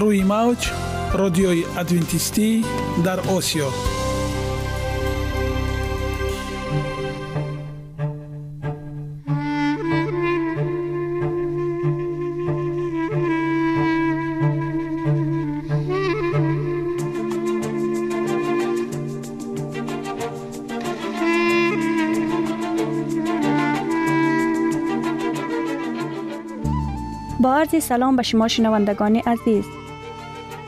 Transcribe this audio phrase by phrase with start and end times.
[0.00, 0.70] روی موج
[1.12, 2.64] رادیوی ادوینتیستی
[3.04, 3.68] در آسیا.
[27.40, 29.83] با عرض سلام به شما شنوندگان عزیز.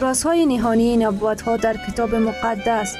[0.00, 2.96] رازهای نهانی نبوت ها در کتاب مقدس.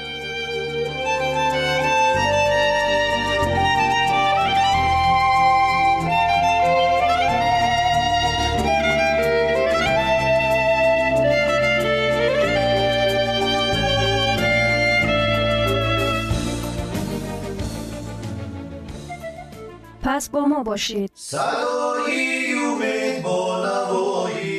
[20.03, 21.11] پس با ما باشید.
[21.15, 24.58] صدای امید با نوای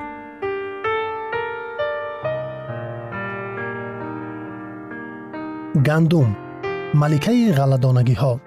[5.85, 6.37] گندم
[6.93, 8.39] ملکه غلدانگی ها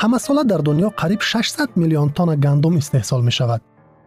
[0.00, 3.60] همه ساله در دنیا قریب 600 میلیون تن گندم استحصال می شود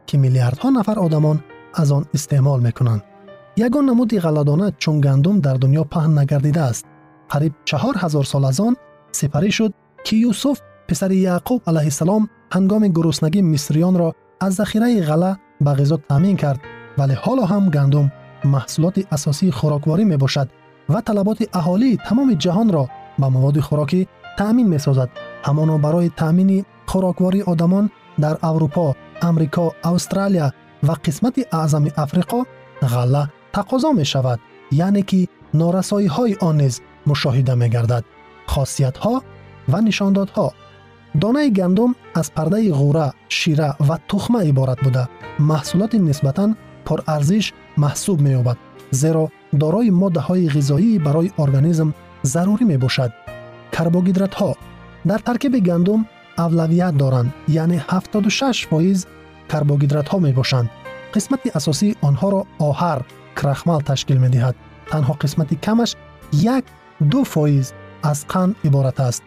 [0.06, 3.04] که میلیاردها نفر آدمان از آن استعمال می کنند.
[3.58, 6.86] یگان نمودی غلدانه چون گندم در دنیا پهن نگردیده است.
[7.30, 8.76] قریب چهار هزار سال از آن
[9.12, 9.74] سپری شد
[10.04, 16.00] که یوسف پسر یعقوب علیه السلام هنگام گرسنگی مصریان را از ذخیره غله به غذا
[16.10, 16.60] تامین کرد
[16.98, 17.70] ولی حالا هم
[20.94, 24.08] و طلبات اهالی تمام جهان را به مواد خوراکی
[24.38, 25.10] تأمین می سازد.
[25.44, 30.52] همانا برای تأمین خوراکواری آدمان در اروپا، امریکا، استرالیا
[30.84, 32.44] و قسمت اعظم افریقا
[32.82, 34.40] غله تقاضا می شود.
[34.72, 38.04] یعنی که نارسایی های آن نیز مشاهده می گردد.
[38.48, 39.24] خاصیت ها
[39.70, 40.54] و نشاندادها
[41.22, 45.10] دانه گندم از پرده غوره، شیره و تخمه عبارت بوده.
[45.40, 46.56] محصولات نسبتاً
[46.86, 48.58] پر ارزش محسوب می یابد.
[48.92, 51.90] زیرا дорои моддаҳои ғизоӣ барои организм
[52.34, 53.12] зарурӣ мебошад.
[53.76, 54.52] Карбогидратҳо
[55.10, 56.02] дар таркиби гандум
[56.38, 59.08] авлавият доранд яъне 76 фоиз
[59.52, 60.70] карбогидратҳо мебошанд.
[61.14, 63.00] Қисмати асосии онҳоро оҳар
[63.40, 64.56] крахмал ташкил медиҳад.
[64.92, 65.92] Танҳо қисмати камаш
[66.58, 66.66] як
[67.12, 67.74] ду фоиз
[68.04, 69.24] аз қанд иборат аст.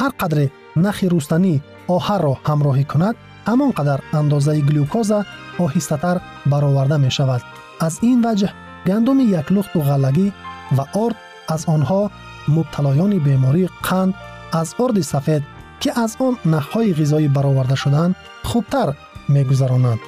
[0.00, 0.46] Ҳар қадре
[0.84, 1.54] нахи рустанӣ
[1.96, 3.16] оҳарро ҳамроҳӣ кунад
[3.48, 5.18] ҳамон қадар андозаи глюкоза
[5.64, 6.16] оҳистатар
[6.52, 7.42] бароварда мешавад.
[7.86, 8.52] Аз ин ваҷҳ
[8.86, 10.32] می گندم یک لخت و غلگی
[10.76, 11.16] و آرد
[11.48, 12.10] از آنها
[12.48, 14.14] مبتلایان بیماری قند
[14.52, 15.42] از ارد سفید
[15.80, 18.94] که از آن نخهای غذایی برآورده شدند خوبتر
[19.28, 19.98] میگذرانند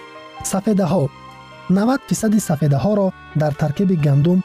[0.43, 1.09] سفیده ها
[1.71, 4.43] 90 فیصد سفیده ها را در ترکیب گندم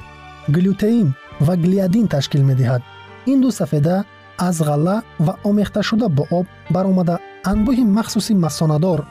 [0.55, 1.15] گلوتئین
[1.47, 2.81] و گلیادین تشکیل می دهد.
[3.25, 4.05] این دو سفیده
[4.39, 7.19] از غله و آمیخته شده با آب برآمده.
[7.45, 9.07] انبوه مخصوصی مساندار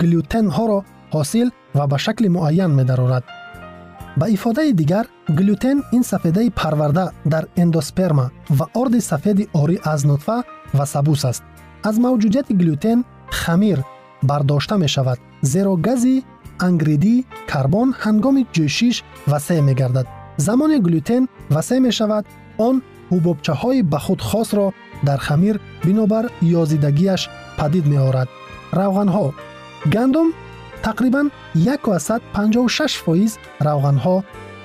[0.00, 0.84] گلوتن ها را
[4.18, 10.42] ба ифодаи дигар глютен ин сафедаи парварда дар эндосперма ва орди сафеди орӣ аз нутфа
[10.74, 11.42] ва сабус аст.
[11.88, 13.78] Аз мавҷудияти глютен хамир
[14.22, 16.24] бардошта мешавад зеро гази
[16.66, 17.14] ангридӣ
[17.50, 18.96] карбон ҳангоми ҷӯшиш
[19.32, 20.06] васеъ мегардад.
[20.46, 21.22] Замоне глютен
[21.54, 22.24] васеъ мешавад
[22.58, 22.76] он
[23.12, 24.66] ҳубобчаҳои ба худ хосро
[25.08, 25.56] дар хамир
[25.86, 26.24] бинобар
[26.60, 27.22] ёзидагиаш
[27.58, 28.28] падид меорад.
[28.78, 29.26] Равғанҳо.
[29.94, 30.28] Гандум
[30.86, 33.32] тақрибан 156 фоиз
[33.66, 34.16] равғанҳо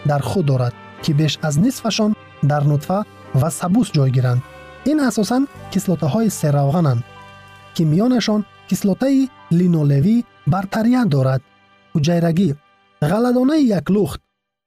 [0.10, 0.74] дар худ дорад
[1.04, 2.12] ки беш аз нисфашон
[2.52, 3.00] дар нутфа
[3.42, 4.42] ва сабус ҷойгиранд
[4.92, 5.44] ин асосан
[5.74, 7.02] кислотаҳои серавғананд
[7.76, 9.30] ки миёнашон кислотаи
[9.60, 10.16] линолевӣ
[10.54, 11.42] бартария дорад.
[11.96, 12.50] Ҳуҷайрагӣ
[13.12, 14.20] ғаладонаи яклухт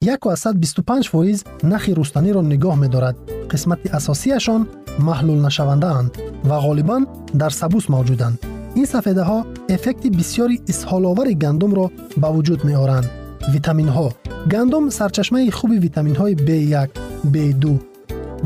[0.03, 3.17] 125 фоиз нахи рустаниро нигоҳ медорад.
[3.51, 4.63] Қисмати асосияшон
[5.09, 6.11] маҳлулнашавандаанд
[6.49, 7.03] ва ғолибан
[7.41, 9.39] дар сабус мавҷуданд ин сафедаҳо
[9.75, 11.87] эффекти бисёри исҳоловари гандумро
[12.23, 13.07] ба вуҷуд меоранд.
[13.55, 14.09] Витаминҳо.
[14.53, 16.89] Гандум сарчашмаи хуби витаминҳои b1
[17.33, 17.65] b2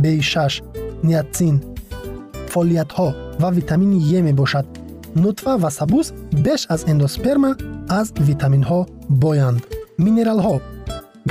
[0.02, 0.34] b6
[1.08, 1.56] ниатсин
[2.52, 3.08] фолиятҳо
[3.42, 4.66] ва витамини е мебошад.
[5.22, 6.06] Нутфа ва сабуз
[6.44, 7.52] беш аз эндосперма
[8.00, 8.80] аз витаминҳо
[9.22, 9.60] боянд.
[10.04, 10.56] Минералҳо.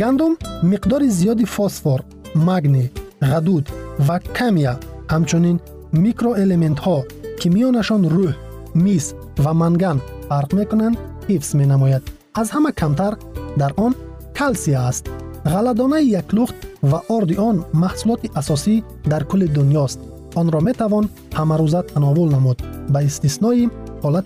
[0.01, 0.33] Гандум
[0.71, 1.99] миқдори зиёди фосфор
[2.47, 2.87] магний
[3.31, 3.65] ғадуд
[4.07, 4.73] ва камия
[5.13, 5.57] ҳамчунин
[6.03, 6.97] микроэлементҳо
[7.39, 8.33] ки миёнашон рӯҳ
[8.75, 9.13] میس
[9.45, 10.97] و منگن فرق می‌کنند
[11.29, 12.01] حفظ می نماید.
[12.35, 13.13] از همه کمتر
[13.57, 13.95] در آن
[14.35, 15.09] کلسی است.
[15.45, 19.99] غلدانه یک لخت و آرد آن محصولات اساسی در کل دنیاست.
[20.35, 22.63] آن را می توان همه روزه تناول نمود
[22.93, 23.69] به استثنای
[24.03, 24.25] حالت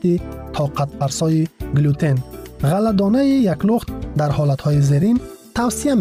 [0.54, 1.48] طاقت فرسای
[1.78, 2.16] گلوتن.
[2.62, 3.88] غلدانه یک لخت
[4.18, 5.20] در حالت های زیرین
[5.56, 5.96] توصیه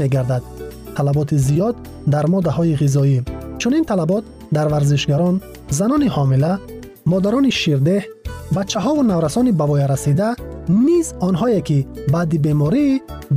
[8.57, 10.29] бачаҳову наврасони ба воя расида
[10.87, 11.79] низ онҳое ки
[12.15, 12.87] баъди беморӣ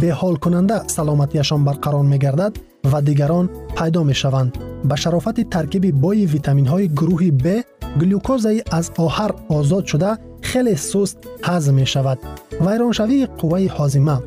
[0.01, 2.53] беҳолкунанда саломатиашон барқарор мегардад
[2.91, 3.45] ва дигарон
[3.77, 4.51] пайдо мешаванд.
[4.89, 7.45] Ба шарофати таркиби бои витаминҳои гурӯҳи б
[8.01, 10.11] глюкозаи аз оҳар озод шуда
[10.49, 12.19] хеле суст ҳазм мешавад.
[12.65, 14.17] Вайроншавии қувваи ҳозима.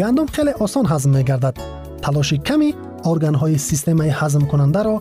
[0.00, 1.56] Гандум хеле осон ҳазм мегардад.
[2.04, 2.70] Талоши ками
[3.10, 4.96] органҳои системаи ҳазмкунандаро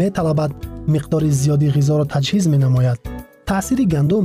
[0.00, 0.52] металабад
[0.94, 2.98] миқдори зиёди ғизоро таҷҳиз менамояд.
[3.48, 4.24] Таъсири гандум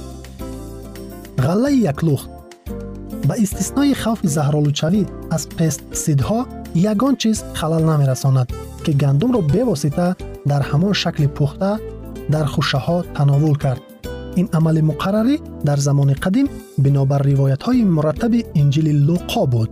[1.45, 2.29] ғаллаи яклухт
[3.27, 5.01] ба истиснои хавфи заҳролудшавӣ
[5.35, 6.39] аз пестсидҳо
[6.91, 8.47] ягон чиз халал намерасонад
[8.83, 10.07] ки гандумро бевосита
[10.51, 11.71] дар ҳамон шакли пухта
[12.33, 13.81] дар хушаҳо тановул кард.
[14.39, 15.35] Ин амали муқаррарӣ
[15.67, 16.47] дар замони қадим
[16.83, 19.69] бинобар ривоятҳои мураттаби инҷили луқо буд.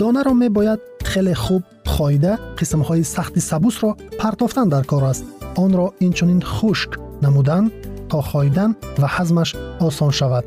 [0.00, 0.80] Донаро мебояд
[1.10, 1.62] хеле хуб
[1.94, 5.24] хоида қисмҳои сахти сабусро партофтан дар кор аст.
[5.64, 6.90] Онро инчунин хушк
[7.24, 7.64] намудан
[8.10, 8.70] то хоидан
[9.00, 9.50] ва ҳазмаш
[9.86, 10.46] осон шавад.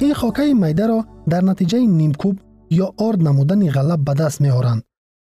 [0.00, 0.98] ин хокаи майдаро
[1.32, 2.36] дар натиҷаи нимкӯб
[2.84, 4.82] ё орд намудани ғалла ба даст меоранд.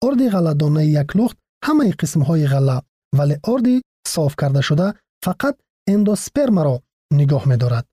[0.08, 1.38] Орди ғалладонаи яклухт
[1.68, 2.78] ҳамаи қисмҳои ғалла
[3.18, 3.76] вале орди
[4.14, 4.88] соф кардашуда
[5.26, 5.56] фақат
[5.94, 6.76] эндоспермаро
[7.20, 7.86] нигоҳ медорад.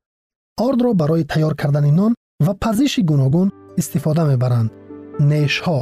[0.66, 2.12] Ордро барои тайёр кардани нон
[2.46, 3.48] ва пазиши гуногун
[3.80, 4.70] истифода мебаранд.
[5.30, 5.78] Нешҳо.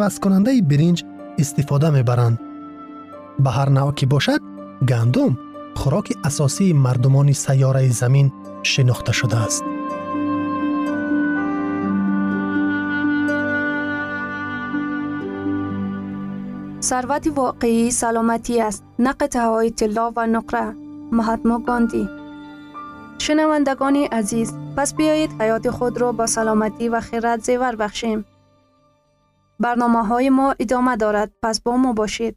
[0.03, 0.97] پزیش گوناگون
[1.39, 2.03] استفاده می
[5.75, 9.64] خوراک اساسی مردمان سیاره زمین شناخته شده است.
[16.83, 20.75] ثروت واقعی سلامتی است نه های طلا و نقره.
[21.12, 22.09] مهاتما گاندی.
[23.19, 28.25] شنوندگان عزیز پس بیایید حیات خود را با سلامتی و خیرت زیور بخشیم.
[29.61, 32.37] برنامه های ما ادامه دارد پس با ما باشید.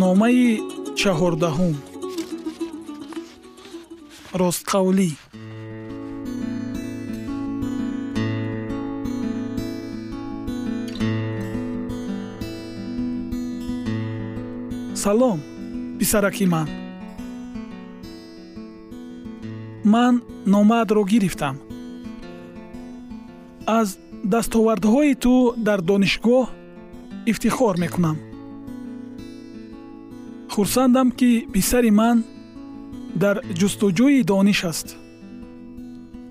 [0.00, 0.44] номаи
[1.00, 1.76] чаҳордаҳум.
[4.40, 5.10] Ростқавлӣ.
[15.02, 15.38] Салом
[15.98, 16.68] писараки ман.
[19.92, 20.14] Ман
[20.52, 21.56] номаатро гирифтам.
[23.78, 23.88] Аз
[24.32, 25.34] дастовардҳои ту
[25.66, 26.46] дар донишгоҳ
[27.30, 28.16] ифтихор мекунам
[30.58, 32.16] хурсандам ки писари ман
[33.22, 34.88] дар ҷустуҷӯи дониш аст.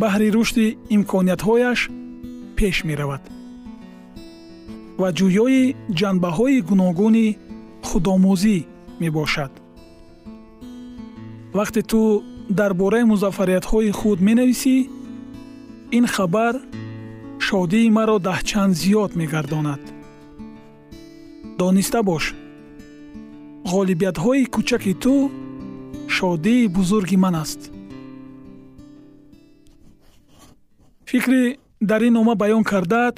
[0.02, 1.80] Баҳри рушди имкониятҳояш
[2.58, 3.24] пеш меравад.
[5.02, 5.64] Ва ҷӯёи
[6.00, 7.28] ҷанбаҳои гуногуни
[7.88, 8.58] худомӯзӣ
[9.02, 9.52] мебошад.
[11.58, 12.02] Вақте ту
[12.60, 14.76] дар бораи музаффариятҳои худ менависӣ
[15.98, 16.56] ин хабар
[17.48, 19.82] шодии маро даҳчанд зиёд мегардонад.
[21.62, 22.26] Дониста бош
[23.74, 25.14] ғолибиятҳои кӯчаки ту
[26.16, 27.62] шодии бузурги ман аст.
[31.10, 31.44] Фикри
[31.90, 33.18] дар ин нома баён кардаат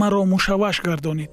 [0.00, 1.32] маро мушавваш гардонид.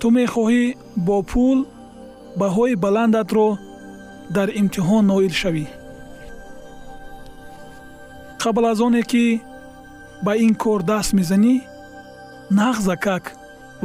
[0.00, 0.64] Ту мехоҳӣ
[1.06, 1.58] бо пул
[2.40, 3.48] баҳои баландатро
[4.36, 5.66] дар имтиҳон ноил шавӣ.
[8.42, 9.26] Қабл аз оне ки
[10.24, 11.54] ба ин кор даст мезанӣ
[12.58, 13.24] нағзакак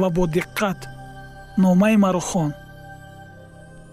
[0.00, 0.80] ва бо диққат
[1.64, 2.50] номаи маро хон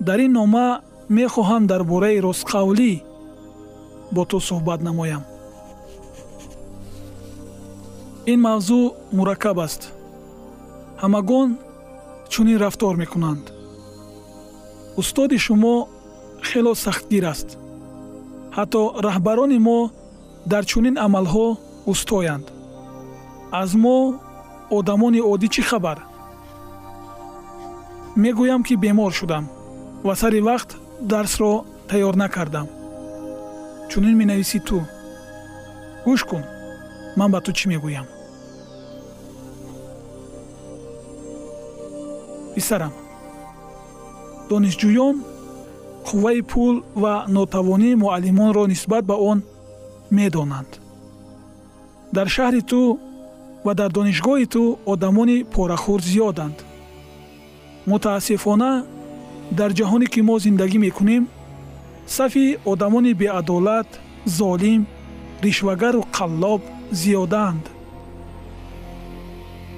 [0.07, 0.67] дар ин нома
[1.09, 2.91] мехоҳам дар бораи ростқавлӣ
[4.11, 5.23] бо ту суҳбат намоям.
[8.31, 8.83] Ин мавзӯъ
[9.17, 9.81] мураккаб аст.
[11.01, 11.49] Ҳамагон
[12.31, 13.45] чунин рафтор мекунанд.
[14.99, 15.75] Устоди шумо
[16.47, 17.49] хело сахтгир аст.
[18.57, 19.79] Ҳатто раҳбарони мо
[20.51, 21.47] дар чунин амалҳо
[21.91, 22.45] устоянд.
[23.61, 23.97] Аз мо
[24.77, 25.97] одамони оддӣ чӣ хабар
[28.23, 29.45] мегӯям ки бемор шудам
[30.05, 30.69] ва сари вақт
[31.11, 31.51] дарсро
[31.89, 32.67] тайёр накардам.
[33.89, 34.77] Чунин менависӣ ту.
[36.05, 36.43] Гӯш кун
[37.17, 38.07] ман ба ту чӣ мегӯям?
[42.55, 42.93] Писарам.
[44.49, 45.15] Донишҷӯён
[46.07, 49.39] қувваи пул ва нотавонии муаллимонро нисбат ба он
[50.17, 50.71] медонанд.
[52.15, 52.99] Дар шаҳри ту
[53.65, 54.61] ва дар донишгоҳи ту
[54.93, 56.57] одамони порахӯр зиёданд
[57.91, 58.71] мутаассифона
[59.59, 61.23] дар ҷаҳоне ки мо зиндагӣ мекунем
[62.17, 63.89] сафи одамони беадолат
[64.39, 64.81] золим
[65.45, 66.61] ришвагару қаллоб
[67.01, 67.65] зиёдаанд.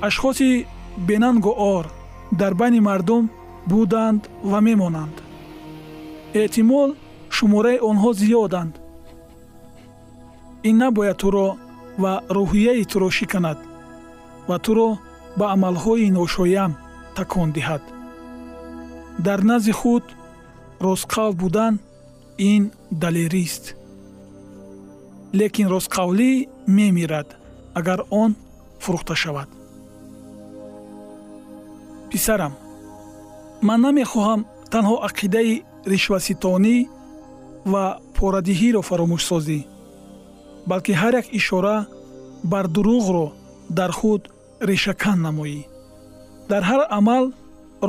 [0.08, 0.66] Ашхоси
[1.08, 1.86] бенангу ор
[2.32, 3.30] дар байни мардум
[3.72, 5.16] буданд ва мемонанд.
[6.42, 6.90] Эҳтимол
[7.36, 8.74] шумораи онҳо зиёданд.
[10.70, 11.48] Ин набояд туро
[12.02, 13.60] ва рӯҳияи туро шиканад
[14.50, 14.90] ва туро
[15.38, 16.72] ба амалҳои ношоям
[17.18, 17.84] такон диҳад
[19.20, 20.04] дар назди худ
[20.80, 21.80] ростқавл будан
[22.38, 23.76] ин далерист.
[25.34, 27.28] Лекин ростқавлӣ мемирад
[27.74, 28.36] агар он
[28.80, 29.50] фурӯхта шавад.
[32.10, 32.54] Писарам
[33.62, 34.42] ман намехоҳам
[34.74, 36.78] танҳо ақидаи ришваситонӣ
[37.72, 37.86] ва
[38.18, 39.60] порадиҳиро фаромӯшсозӣ
[40.70, 41.78] балки ҳар як ишора
[42.52, 43.28] бар дурӯғро
[43.78, 44.22] дар худ
[44.70, 45.62] решакан намоӣ.
[46.50, 47.26] Дар ҳар амал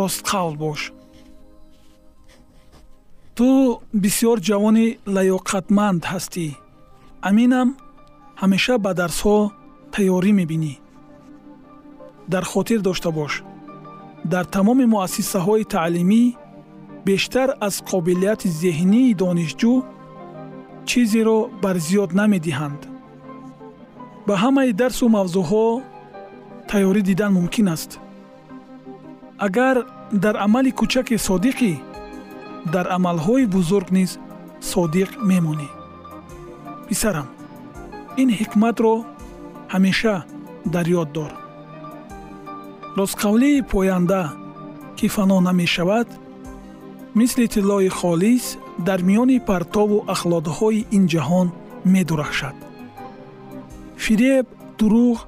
[0.00, 0.80] ростқавл бош
[3.40, 6.47] ту бисьёр ҷавони лаёқатманд ҳастӣ.
[7.28, 7.68] Аминам
[8.40, 9.38] ҳамеша ба дарсҳо
[9.94, 10.75] тайёрӣ мебинӣ.
[12.32, 13.32] Дар хотир дошта бош.
[14.32, 16.25] Дар тамоми муассисаҳои таълимӣ
[17.09, 19.75] бештар аз қобилияти зеҳнии донишҷӯ
[20.88, 22.80] чизеро барзиёд намедиҳанд.
[24.26, 25.66] Ба ҳамаи дарсу мавзӯъҳо
[26.70, 27.90] тайёрӣ дидан мумкин аст.
[29.47, 29.76] Агар
[30.25, 31.73] дар амали кӯчаке содиқӣ
[32.75, 34.11] дар амалҳои бузург низ
[34.71, 35.69] содиқ мемонӣ.
[36.88, 37.29] Писарам
[38.23, 38.95] ин ҳикматро
[39.73, 40.17] ҳамеша
[40.75, 41.33] дар ёд дор.
[42.99, 44.23] Ростқавлии поянда
[44.97, 46.09] ки фано намешавад
[47.14, 48.45] мисли тиллои холис
[48.87, 51.49] дар миёни партову ахлодҳои ин ҷаҳон
[51.95, 52.57] медурахшад.
[54.05, 54.47] Фиреб
[54.79, 55.19] дурӯғ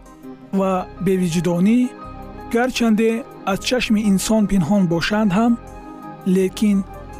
[0.58, 0.72] ва
[1.06, 1.78] бевиҷдонӣ
[2.54, 3.10] гарчанде
[3.52, 5.52] аз чашми инсон пинҳон бошанд ҳам
[6.36, 6.78] лекин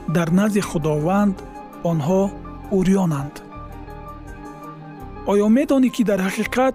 [0.09, 1.37] дар назди худованд
[1.91, 2.23] онҳо
[2.77, 3.35] урёнанд.
[5.33, 6.75] Оё медонӣ ки дар ҳақиқат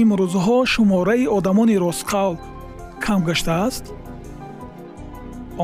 [0.00, 2.34] имрӯзҳо шумораи одамони ростқавл
[3.04, 3.84] кам гаштааст?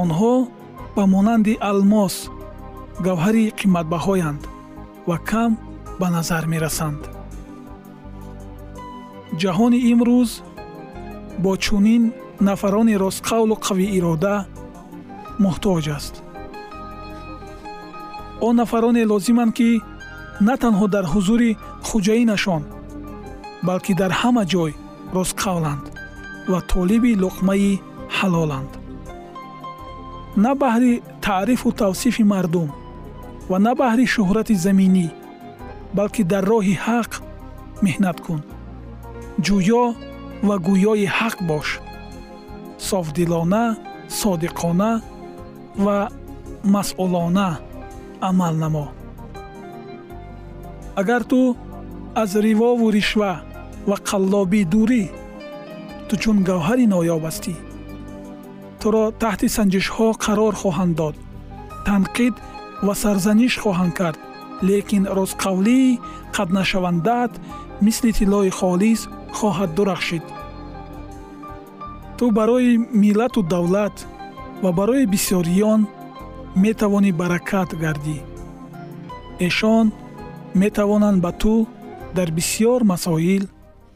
[0.02, 0.34] Онҳо
[0.96, 2.14] ба монанди алмос
[3.06, 4.42] гавҳари қиматбаҳоянд
[5.08, 5.52] ва кам
[6.00, 7.02] ба назар мерасанд.
[9.40, 10.30] Ҷаҳони имрӯз
[11.44, 12.02] бо чунин
[12.48, 14.36] нафарони ростқавлу қавиирода
[15.44, 16.14] муҳтоҷ аст
[18.46, 19.70] он нафароне лозиманд ки
[20.48, 21.50] на танҳо дар ҳузури
[21.88, 22.62] хуҷаинашон
[23.68, 24.72] балки дар ҳама ҷой
[25.16, 25.84] ростқавланд
[26.50, 27.72] ва толиби луқмаи
[28.18, 28.70] ҳалоланд.
[30.44, 30.92] На баҳри
[31.26, 32.70] таърифу тавсифи мардум
[33.50, 35.06] ва на баҳри шӯҳрати заминӣ
[35.98, 37.10] балки дар роҳи ҳақ
[37.84, 38.40] меҳнат кун.
[39.46, 39.84] Ҷӯё
[40.48, 41.68] ва гӯёи ҳақ бош.
[42.88, 43.64] Софдилона
[44.20, 44.92] содиқона
[45.84, 45.98] ва
[46.74, 47.50] масъулона
[48.28, 48.86] амал намо
[51.00, 51.56] агар ту
[52.22, 53.32] аз ривову ришва
[53.88, 55.04] ва қаллобӣ дурӣ
[56.08, 57.54] ту чун гавҳари ноёб ҳастӣ.
[58.80, 61.16] Туро таҳти санҷишҳо қарор хоҳанд дод
[61.86, 62.34] танқид
[62.86, 64.18] ва сарзаниш хоҳанд кард.
[64.68, 65.98] Лекин ростқавлии
[66.36, 67.32] қатнашавандаат
[67.86, 69.00] мисли тиллои холис
[69.38, 70.24] хоҳад дурахшид.
[72.18, 72.72] Ту барои
[73.04, 73.96] миллату давлат
[74.62, 75.80] ва барои бисёриён
[76.56, 78.18] метавонӣ баракат гардӣ.
[79.46, 79.92] Эшон
[80.54, 81.66] метавонанд ба ту
[82.16, 83.44] дар бисьёр масоил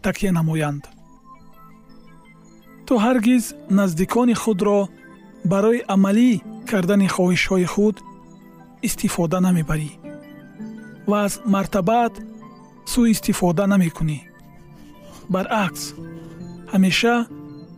[0.02, 0.84] такя намоянд.
[2.86, 3.44] Ту ҳаргиз
[3.78, 4.88] наздикони худро
[5.44, 6.30] барои амалӣ
[6.70, 7.96] кардани хоҳишҳои худ
[8.88, 9.90] истифода намебарӣ
[11.10, 12.14] ва аз мартабаат
[12.92, 14.18] сӯистифода намекунӣ.
[15.34, 15.82] Баръакс
[16.72, 17.16] ҳамеша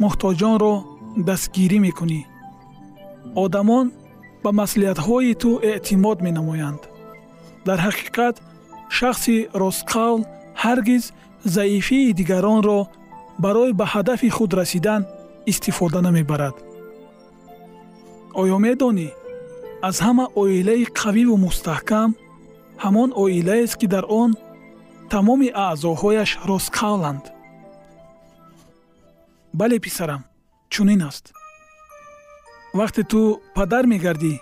[0.03, 0.75] муҳтоҷонро
[1.29, 2.21] дастгирӣ мекунӣ.
[3.45, 3.87] Одамон
[4.47, 6.83] ба маслиҳатҳои ту эътимод менамоянд.
[7.67, 8.37] Дар ҳақиқат
[8.99, 10.21] шахси ростқавл
[10.63, 11.05] ҳаргиз
[11.57, 12.81] заифии дигаронро
[13.45, 15.03] барои ба ҳадафи худ расидан
[15.53, 16.57] истифода намебарад.
[18.41, 19.09] Оё медонӣ
[19.89, 22.11] аз ҳама оилаи қавиву мустаҳкам
[22.85, 24.31] ҳамон оилаест ки дар он
[25.15, 27.25] тамоми аъзоҳояш ростқавланд
[29.61, 30.23] бале писарам
[30.75, 31.25] чунин аст
[32.81, 33.21] вақте ту
[33.57, 34.35] падар мегардӣ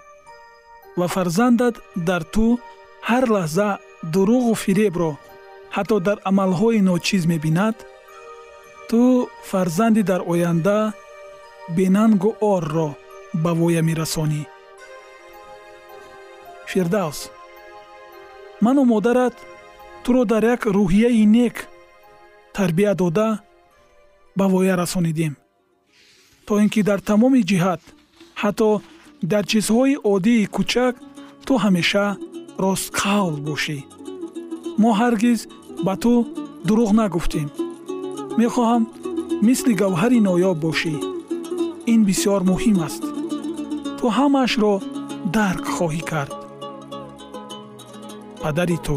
[0.99, 1.75] ва фарзандат
[2.09, 2.47] дар ту
[3.09, 3.69] ҳар лаҳза
[4.13, 5.13] дурӯғу фиребро
[5.77, 7.77] ҳатто дар амалҳои ночиз мебинад
[8.89, 9.01] ту
[9.51, 10.79] фарзанди дар оянда
[11.77, 12.89] бенангу орро
[13.43, 14.43] ба воя мерасонӣ.
[16.71, 17.31] Фирдавс
[18.65, 19.35] ману модарат
[20.05, 21.57] туро дар як рӯҳияи нек
[22.57, 23.29] тарбия дода
[24.39, 25.35] ба воя расонидем
[26.47, 27.83] то ин ки дар тамоми ҷиҳат
[28.45, 28.71] ҳатто
[29.31, 30.95] дар чизҳои оддии кӯчак
[31.47, 32.07] ту ҳамеша
[32.65, 33.79] ростқавл бошӣ.
[34.81, 35.41] Мо ҳаргиз
[35.87, 36.13] ба ту
[36.67, 37.49] дурӯғ нагуфтем.
[38.41, 38.83] Мехоҳам
[39.47, 40.95] мисли гавҳари ноёб бошӣ.
[41.93, 43.03] Ин бисьёр муҳим аст.
[43.99, 44.73] Ту ҳамаашро
[45.37, 46.33] дарк хоҳӣ кард.
[48.43, 48.97] Падари ту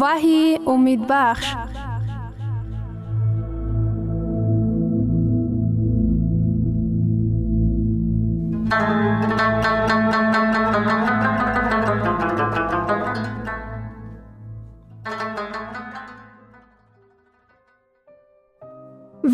[0.00, 1.54] وحی امید بخش.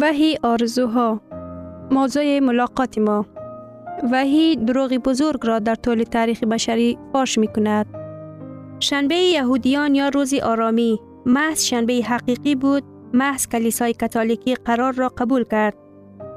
[0.00, 1.20] وحی آرزوها.
[1.90, 3.26] موضوع ملاقات ما.
[4.12, 8.03] وحی دروغ بزرگ را در طول تاریخ بشری فاش می کند.
[8.84, 15.44] شنبه یهودیان یا روزی آرامی محض شنبه حقیقی بود محض کلیسای کاتولیکی قرار را قبول
[15.44, 15.74] کرد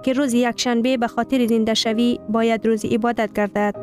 [0.03, 3.75] که روز یک شنبه به خاطر زنده شوی باید روز عبادت گردد.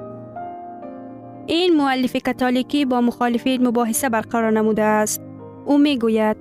[1.46, 5.22] این مؤلف کاتولیکی با مخالفین مباحثه برقرار نموده است.
[5.64, 6.36] او می گوید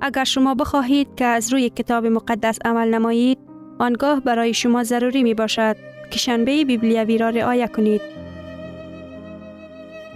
[0.00, 3.38] اگر شما بخواهید که از روی کتاب مقدس عمل نمایید
[3.78, 5.76] آنگاه برای شما ضروری می باشد
[6.10, 8.23] که شنبه بیبلیوی را رعایت کنید.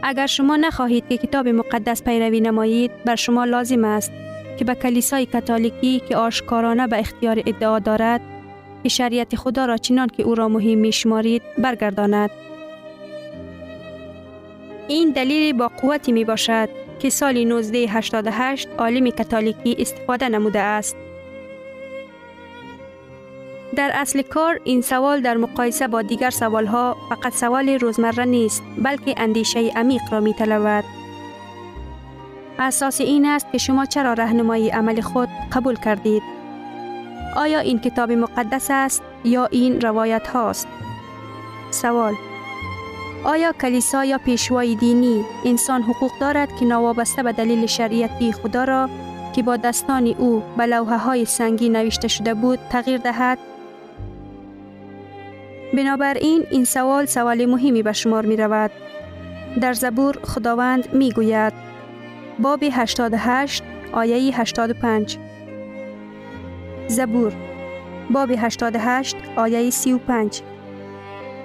[0.02, 4.12] اگر شما نخواهید که کتاب مقدس پیروی نمایید بر شما لازم است
[4.58, 8.20] که به کلیسای کاتولیکی که آشکارانه به اختیار ادعا دارد
[8.82, 12.30] که شریعت خدا را چنان که او را مهم می شمارید برگرداند.
[14.88, 20.96] این دلیل با قوتی می باشد که سال 1988 عالم کاتولیکی استفاده نموده است.
[23.78, 26.30] در اصل کار این سوال در مقایسه با دیگر
[26.66, 30.84] ها فقط سوال روزمره نیست بلکه اندیشه عمیق را می طلبد.
[32.58, 36.22] اساس این است که شما چرا رهنمایی عمل خود قبول کردید.
[37.36, 40.68] آیا این کتاب مقدس است یا این روایت هاست؟
[41.70, 42.14] سوال
[43.24, 48.88] آیا کلیسا یا پیشوای دینی انسان حقوق دارد که نوابسته به دلیل شریعتی خدا را
[49.34, 53.38] که با دستان او به لوحه های سنگی نوشته شده بود تغییر دهد؟
[55.74, 58.70] بنابراین این سوال سوال مهمی به شمار می رود.
[59.60, 61.52] در زبور خداوند می گوید
[62.38, 65.18] باب 88 آیه 85
[66.88, 67.32] زبور
[68.10, 70.42] باب 88 آیه 35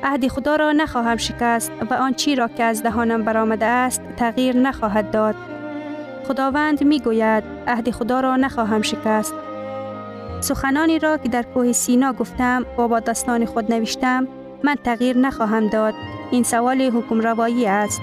[0.03, 4.57] عهد خدا را نخواهم شکست و آن چی را که از دهانم برآمده است تغییر
[4.57, 5.35] نخواهد داد.
[6.27, 9.33] خداوند می گوید عهد خدا را نخواهم شکست.
[10.43, 14.27] سخنانی را که در کوه سینا گفتم و با دستان خود نوشتم
[14.63, 15.93] من تغییر نخواهم داد.
[16.31, 18.01] این سوال حکم روایی است.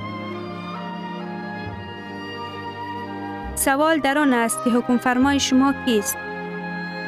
[3.54, 6.16] سوال در آن است که حکم فرمای شما کیست؟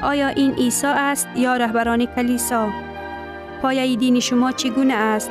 [0.02, 2.68] آیا این عیسی است یا رهبران کلیسا؟
[3.62, 5.30] پایه دین شما چگونه است؟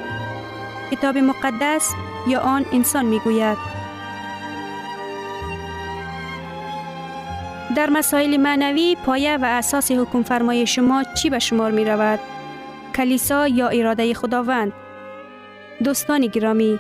[0.92, 1.94] کتاب مقدس
[2.28, 3.20] یا آن انسان می
[7.76, 12.20] در مسائل معنوی پایه و اساس حکم فرمای شما چی به شمار می رود؟
[12.96, 14.74] کلیسا یا اراده خداوند؟
[15.84, 16.80] دوستان گرامی،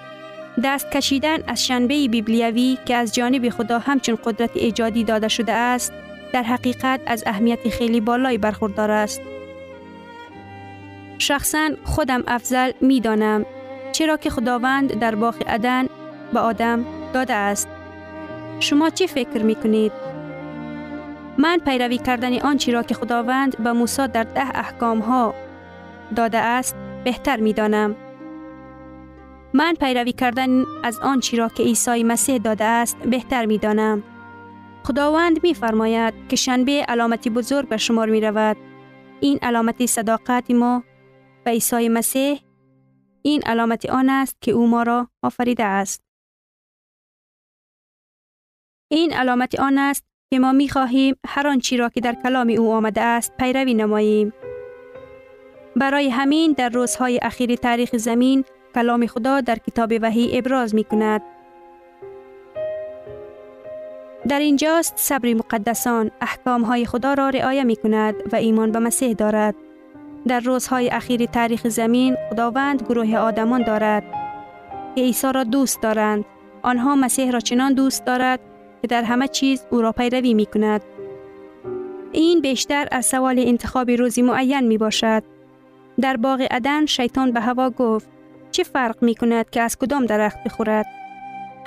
[0.63, 5.93] دست کشیدن از شنبه بیبلیوی که از جانب خدا همچون قدرت ایجادی داده شده است،
[6.33, 9.21] در حقیقت از اهمیت خیلی بالایی برخوردار است.
[11.17, 13.45] شخصا خودم افضل می دانم
[13.91, 15.87] چرا که خداوند در باغ عدن
[16.33, 17.67] به آدم داده است.
[18.59, 20.10] شما چی فکر می کنید؟
[21.37, 25.33] من پیروی کردن آنچه را که خداوند به موسی در ده احکام ها
[26.15, 27.95] داده است بهتر می دانم.
[29.53, 34.03] من پیروی کردن از آنچه را که عیسی مسیح داده است بهتر می دانم.
[34.83, 38.57] خداوند می فرماید که شنبه علامتی بزرگ به شمار می رود.
[39.19, 40.83] این علامت صداقت ما
[41.43, 42.39] به عیسی مسیح
[43.21, 46.03] این علامت آن است که او ما را آفریده است.
[48.91, 52.71] این علامت آن است که ما می خواهیم هر آنچی را که در کلام او
[52.71, 54.33] آمده است پیروی نماییم.
[55.75, 61.21] برای همین در روزهای اخیر تاریخ زمین کلام خدا در کتاب وحی ابراز می کند.
[64.27, 69.13] در اینجاست صبر مقدسان احکام های خدا را رعایه می کند و ایمان به مسیح
[69.13, 69.55] دارد.
[70.27, 74.03] در روزهای اخیر تاریخ زمین خداوند گروه آدمان دارد
[74.95, 76.25] که عیسی را دوست دارند.
[76.61, 78.39] آنها مسیح را چنان دوست دارد
[78.81, 80.81] که در همه چیز او را پیروی می کند.
[82.11, 85.23] این بیشتر از سوال انتخاب روزی معین می باشد.
[86.01, 88.07] در باغ عدن شیطان به هوا گفت
[88.51, 90.85] چه فرق می کند که از کدام درخت بخورد؟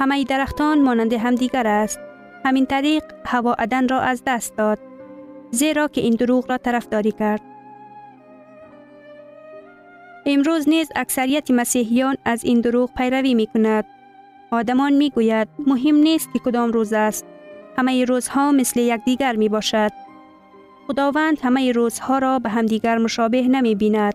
[0.00, 2.00] همه درختان مانند همدیگر است.
[2.44, 4.78] همین طریق هوا عدن را از دست داد.
[5.50, 7.40] زیرا که این دروغ را طرفداری کرد.
[10.26, 13.84] امروز نیز اکثریت مسیحیان از این دروغ پیروی می کند.
[14.54, 17.26] آدمان می گوید مهم نیست که کدام روز است.
[17.78, 19.90] همه روزها مثل یکدیگر می باشد.
[20.88, 24.14] خداوند همه روزها را به همدیگر مشابه نمی بیند.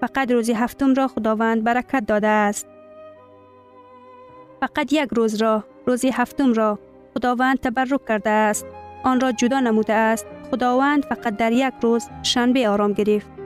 [0.00, 2.66] فقط روز هفتم را خداوند برکت داده است.
[4.60, 6.78] فقط یک روز را، روز هفتم را
[7.14, 8.66] خداوند تبرک کرده است.
[9.04, 10.26] آن را جدا نموده است.
[10.50, 13.43] خداوند فقط در یک روز شنبه آرام گرفت.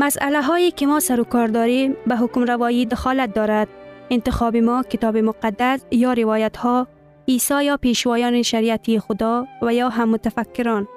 [0.00, 3.68] مسئله هایی که ما سر و کار داریم به حکم روایی دخالت دارد.
[4.10, 6.86] انتخاب ما کتاب مقدس یا روایت ها
[7.28, 10.88] عیسی یا پیشوایان شریعتی خدا و یا هم متفکران.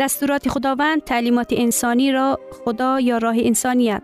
[0.00, 4.02] دستورات خداوند تعلیمات انسانی را خدا یا راه انسانیت.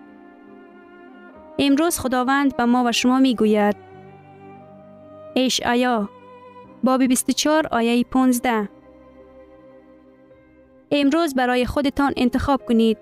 [1.58, 3.76] امروز خداوند به ما و شما می گوید
[5.36, 6.08] اشعیا
[6.84, 8.68] باب 24 آیه 15
[10.90, 12.98] امروز برای خودتان انتخاب کنید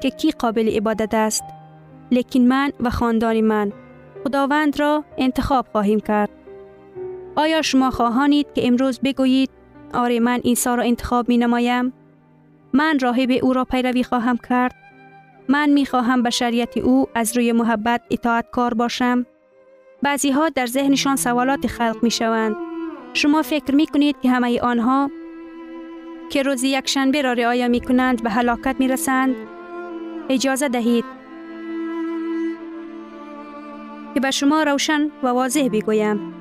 [0.00, 1.44] که کی قابل عبادت است.
[2.10, 3.72] لیکن من و خاندان من
[4.24, 6.30] خداوند را انتخاب خواهیم کرد.
[7.36, 9.50] آیا شما خواهانید که امروز بگویید
[9.94, 11.92] آره من عیسی را انتخاب می نمایم
[12.72, 14.74] من راهب او را پیروی خواهم کرد.
[15.48, 19.26] من می خواهم به شریعت او از روی محبت اطاعت کار باشم.
[20.02, 22.56] بعضی ها در ذهنشان سوالات خلق می شوند
[23.12, 25.10] شما فکر می کنید که همه آنها
[26.30, 29.34] که روز یک شنبه را رعایت می کنند به هلاکت می رسند
[30.28, 31.04] اجازه دهید
[34.14, 36.34] که به شما روشن و واضح بگویم.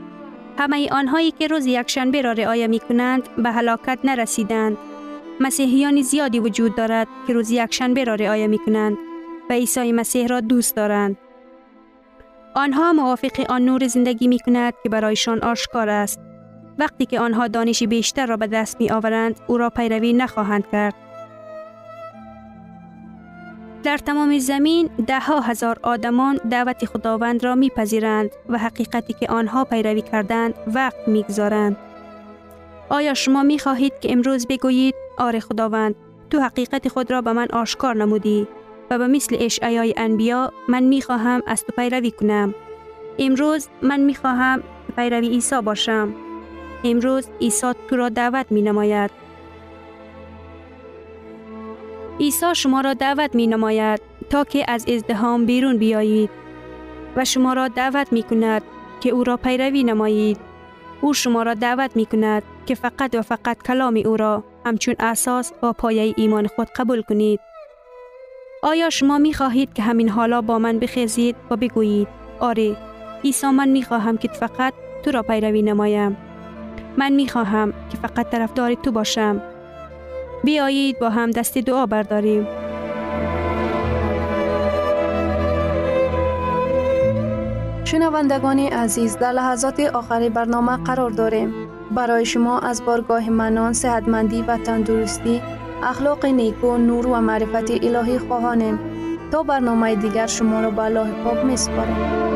[0.58, 4.78] همه آنهایی که روز یکشنبه را رعایت می کنند به هلاکت نرسیدند.
[5.40, 8.98] مسیحیان زیادی وجود دارد که روز یکشنبه را رعایت می کنند
[9.50, 11.18] و عیسی مسیح را دوست دارند.
[12.56, 16.20] آنها موافق آن نور زندگی می کند که برایشان آشکار است.
[16.80, 21.07] وقتی که آنها دانش بیشتر را به دست می آورند او را پیروی نخواهند کرد.
[23.88, 29.64] در تمام زمین ده ها هزار آدمان دعوت خداوند را میپذیرند و حقیقتی که آنها
[29.66, 31.78] پیروی کردند وقت می‌گذارند.
[32.90, 35.96] آیا شما می خواهید که امروز بگویید آره خداوند
[36.30, 38.48] تو حقیقت خود را به من آشکار نمودی
[38.90, 42.56] و به مثل اشعیای انبیا من می خواهم از تو پیروی کنم.
[43.20, 44.64] امروز من می خواهم
[44.96, 46.14] پیروی عیسی باشم.
[46.84, 49.27] امروز عیسی تو را دعوت می نماید.
[52.20, 56.30] عیسی شما را دعوت می نماید تا که از ازدهام بیرون بیایید
[57.16, 58.62] و شما را دعوت می کند
[59.00, 60.40] که او را پیروی نمایید.
[61.02, 65.54] او شما را دعوت می کند که فقط و فقط کلام او را همچون اساس
[65.64, 67.40] و پایه ایمان خود قبول کنید.
[68.64, 72.08] آیا شما می خواهید که همین حالا با من بخیزید و بگویید
[72.40, 72.78] آره
[73.24, 74.74] عیسی من می خواهم که فقط
[75.06, 76.18] تو را پیروی نمایم.
[76.98, 79.42] من می خواهم که فقط طرفدار تو باشم
[80.44, 82.48] بیایید با هم دست دعا برداریم.
[87.86, 91.54] شنوندگان عزیز در لحظات آخری برنامه قرار داریم.
[91.92, 95.42] برای شما از بارگاه منان، صحتمندی و تندرستی،
[95.84, 98.80] اخلاق نیکو، نور و معرفت الهی خواهانیم.
[99.32, 102.28] تا برنامه دیگر شما را به الله پاک می سپاریم.